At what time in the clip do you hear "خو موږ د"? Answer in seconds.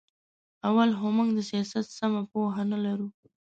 0.97-1.39